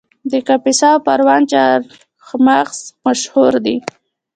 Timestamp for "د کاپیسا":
0.31-0.89